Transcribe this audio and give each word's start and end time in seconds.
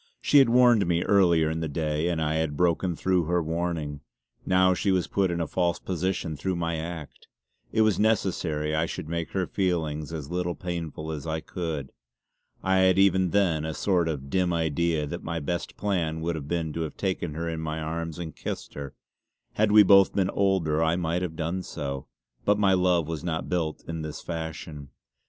She 0.19 0.39
had 0.39 0.49
warned 0.49 0.87
me 0.87 1.03
earlier 1.03 1.47
in 1.51 1.59
the 1.59 1.67
day, 1.69 2.07
and 2.09 2.19
I 2.19 2.37
had 2.37 2.57
broken 2.57 2.95
through 2.95 3.25
her 3.25 3.39
warning. 3.43 4.01
Now 4.47 4.73
she 4.73 4.89
was 4.91 5.05
put 5.05 5.29
in 5.29 5.39
a 5.39 5.45
false 5.45 5.77
position 5.77 6.35
through 6.35 6.55
my 6.55 6.77
act; 6.77 7.27
it 7.71 7.81
was 7.83 7.99
necessary 7.99 8.73
I 8.73 8.87
should 8.87 9.07
make 9.07 9.29
her 9.33 9.45
feelings 9.45 10.11
as 10.11 10.31
little 10.31 10.55
painful 10.55 11.11
as 11.11 11.27
I 11.27 11.39
could. 11.39 11.91
I 12.63 12.77
had 12.77 12.97
even 12.97 13.29
then 13.29 13.63
a 13.63 13.75
sort 13.75 14.07
of 14.09 14.31
dim 14.31 14.51
idea 14.51 15.05
that 15.05 15.21
my 15.21 15.39
best 15.39 15.77
plan 15.77 16.21
would 16.21 16.33
have 16.33 16.47
been 16.47 16.73
to 16.73 16.81
have 16.81 16.97
taken 16.97 17.35
her 17.35 17.47
in 17.47 17.59
my 17.59 17.79
arms 17.79 18.17
and 18.17 18.35
kissed 18.35 18.73
her. 18.73 18.95
Had 19.53 19.71
we 19.71 19.83
both 19.83 20.13
been 20.15 20.31
older 20.31 20.83
I 20.83 20.95
might 20.95 21.21
have 21.21 21.35
done 21.35 21.61
so; 21.61 22.07
but 22.43 22.57
my 22.57 22.73
love 22.73 23.07
was 23.07 23.23
not 23.23 23.49
built 23.49 23.83
in 23.87 24.01
this 24.01 24.19
fashion. 24.19 24.89